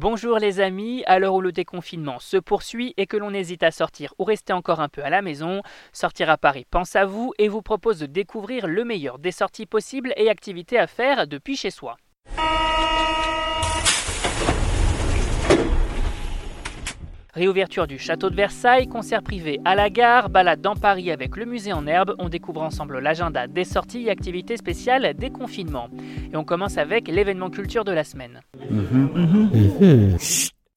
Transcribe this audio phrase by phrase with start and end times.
[0.00, 3.72] Bonjour les amis, à l'heure où le déconfinement se poursuit et que l'on hésite à
[3.72, 5.60] sortir ou rester encore un peu à la maison,
[5.92, 9.66] Sortir à Paris pense à vous et vous propose de découvrir le meilleur des sorties
[9.66, 11.96] possibles et activités à faire depuis chez soi.
[17.34, 21.44] Réouverture du château de Versailles, concert privé à la gare, balade dans Paris avec le
[21.44, 22.14] musée en herbe.
[22.18, 25.88] On découvre ensemble l'agenda des sorties et activités spéciales des confinements.
[26.32, 28.40] Et on commence avec l'événement culture de la semaine.
[28.70, 29.10] Mhm.
[29.14, 30.18] Mhm.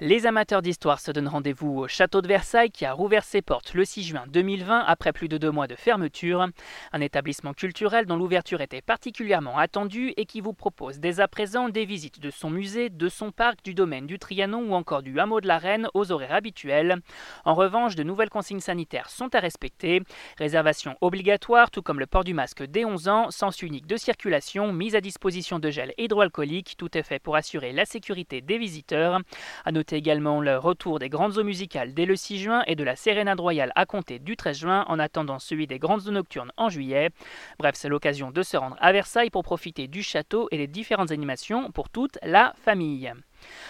[0.00, 3.74] Les amateurs d'histoire se donnent rendez-vous au château de Versailles qui a rouvert ses portes
[3.74, 6.46] le 6 juin 2020 après plus de deux mois de fermeture.
[6.92, 11.68] Un établissement culturel dont l'ouverture était particulièrement attendue et qui vous propose dès à présent
[11.68, 15.18] des visites de son musée, de son parc, du domaine du Trianon ou encore du
[15.18, 16.98] hameau de la Reine aux horaires habituels.
[17.44, 20.02] En revanche, de nouvelles consignes sanitaires sont à respecter.
[20.36, 24.72] Réservation obligatoire, tout comme le port du masque dès 11 ans, sens unique de circulation,
[24.72, 26.76] mise à disposition de gel hydroalcoolique.
[26.78, 29.20] Tout est fait pour assurer la sécurité des visiteurs.
[29.64, 32.96] À également le retour des grandes eaux musicales dès le 6 juin et de la
[32.96, 36.68] sérénade royale à compter du 13 juin en attendant celui des grandes eaux nocturnes en
[36.68, 37.10] juillet.
[37.58, 41.10] Bref, c'est l'occasion de se rendre à Versailles pour profiter du château et des différentes
[41.10, 43.12] animations pour toute la famille.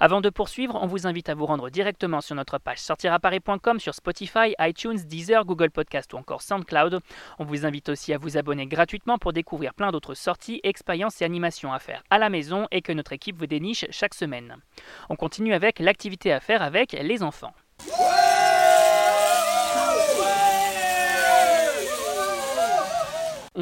[0.00, 3.94] Avant de poursuivre, on vous invite à vous rendre directement sur notre page sortiraparis.com sur
[3.94, 7.00] Spotify, iTunes, Deezer, Google Podcast ou encore SoundCloud.
[7.38, 11.24] On vous invite aussi à vous abonner gratuitement pour découvrir plein d'autres sorties, expériences et
[11.24, 14.56] animations à faire à la maison et que notre équipe vous déniche chaque semaine.
[15.08, 17.54] On continue avec l'activité à faire avec les enfants.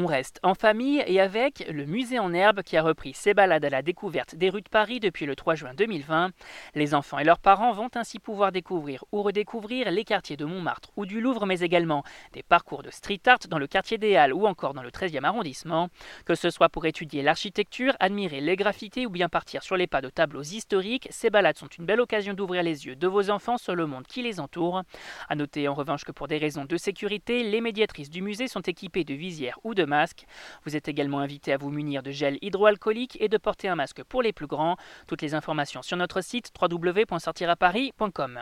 [0.01, 3.65] On reste en famille et avec le musée en herbe qui a repris ses balades
[3.65, 6.29] à la découverte des rues de Paris depuis le 3 juin 2020.
[6.73, 10.91] Les enfants et leurs parents vont ainsi pouvoir découvrir ou redécouvrir les quartiers de Montmartre
[10.95, 14.31] ou du Louvre, mais également des parcours de street art dans le quartier des Halles
[14.31, 15.89] ou encore dans le 13e arrondissement.
[16.23, 19.99] Que ce soit pour étudier l'architecture, admirer les graffitis ou bien partir sur les pas
[19.99, 23.57] de tableaux historiques, ces balades sont une belle occasion d'ouvrir les yeux de vos enfants
[23.57, 24.83] sur le monde qui les entoure.
[25.27, 28.61] A noter en revanche que pour des raisons de sécurité, les médiatrices du musée sont
[28.61, 30.25] équipées de visières ou de masque.
[30.65, 34.03] Vous êtes également invité à vous munir de gel hydroalcoolique et de porter un masque
[34.03, 34.77] pour les plus grands.
[35.07, 38.39] Toutes les informations sur notre site www.sortiraparis.com.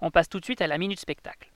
[0.00, 1.51] On passe tout de suite à la minute spectacle.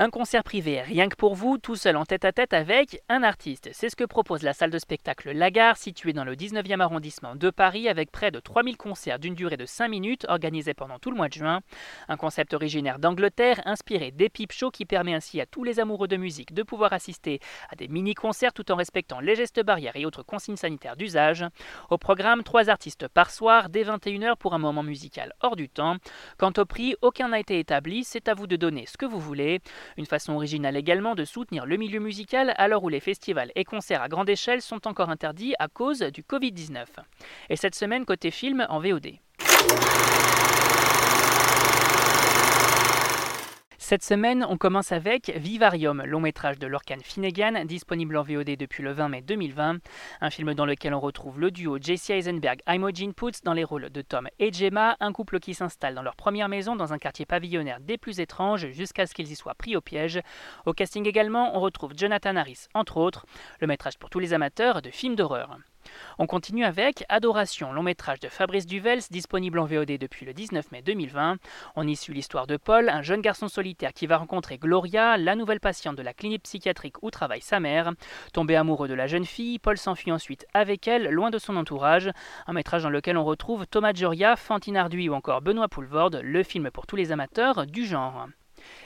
[0.00, 3.22] Un concert privé, rien que pour vous, tout seul en tête à tête avec un
[3.22, 3.68] artiste.
[3.74, 7.50] C'est ce que propose la salle de spectacle Lagarde, située dans le 19e arrondissement de
[7.50, 11.18] Paris, avec près de 3000 concerts d'une durée de 5 minutes, organisés pendant tout le
[11.18, 11.60] mois de juin.
[12.08, 16.08] Un concept originaire d'Angleterre, inspiré des pipe shows, qui permet ainsi à tous les amoureux
[16.08, 20.06] de musique de pouvoir assister à des mini-concerts tout en respectant les gestes barrières et
[20.06, 21.44] autres consignes sanitaires d'usage.
[21.90, 25.96] Au programme, trois artistes par soir, dès 21h pour un moment musical hors du temps.
[26.38, 29.20] Quant au prix, aucun n'a été établi, c'est à vous de donner ce que vous
[29.20, 29.60] voulez.
[29.96, 34.02] Une façon originale également de soutenir le milieu musical l'heure où les festivals et concerts
[34.02, 36.86] à grande échelle sont encore interdits à cause du Covid-19.
[37.48, 39.18] Et cette semaine, côté film en VOD.
[43.90, 48.84] Cette semaine, on commence avec Vivarium, long métrage de Lorcan Finnegan, disponible en VOD depuis
[48.84, 49.78] le 20 mai 2020.
[50.20, 53.90] Un film dans lequel on retrouve le duo JC Eisenberg Imogen Putz dans les rôles
[53.90, 57.26] de Tom et Gemma, un couple qui s'installe dans leur première maison dans un quartier
[57.26, 60.20] pavillonnaire des plus étranges jusqu'à ce qu'ils y soient pris au piège.
[60.66, 63.26] Au casting également, on retrouve Jonathan Harris, entre autres,
[63.58, 65.58] le métrage pour tous les amateurs de films d'horreur.
[66.18, 70.70] On continue avec Adoration, long métrage de Fabrice Duvels, disponible en VOD depuis le 19
[70.72, 71.36] mai 2020.
[71.76, 75.34] On y suit l'histoire de Paul, un jeune garçon solitaire qui va rencontrer Gloria, la
[75.34, 77.92] nouvelle patiente de la clinique psychiatrique où travaille sa mère.
[78.32, 82.10] Tombé amoureux de la jeune fille, Paul s'enfuit ensuite avec elle, loin de son entourage.
[82.46, 86.42] Un métrage dans lequel on retrouve Thomas Joria, Fantine Arduy ou encore Benoît Poulvorde, le
[86.42, 88.26] film pour tous les amateurs du genre.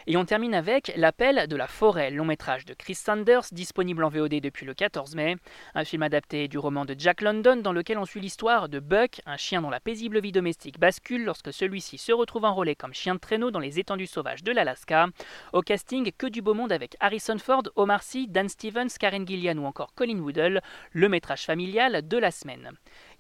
[0.07, 4.11] Et on termine avec L'appel de la forêt, long métrage de Chris Sanders, disponible en
[4.11, 5.37] VOD depuis le 14 mai.
[5.75, 9.23] Un film adapté du roman de Jack London dans lequel on suit l'histoire de Buck,
[9.25, 13.15] un chien dont la paisible vie domestique bascule lorsque celui-ci se retrouve enrôlé comme chien
[13.15, 15.07] de traîneau dans les étendues sauvages de l'Alaska.
[15.55, 19.57] Au casting, que du beau monde avec Harrison Ford, Omar Sy, Dan Stevens, Karen Gillian
[19.57, 20.61] ou encore Colin Woodle,
[20.93, 22.73] le métrage familial de la semaine.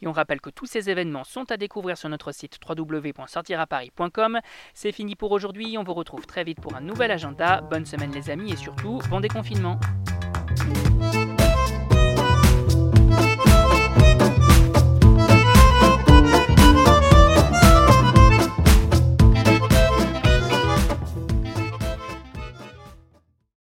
[0.02, 4.40] Et on rappelle que tous ces événements sont à découvrir sur notre site www.sortiraparis.com.
[4.74, 7.60] C'est fini pour aujourd'hui, on vous retrouve très vite un nouvel agenda.
[7.70, 9.78] Bonne semaine les amis et surtout bon déconfinement.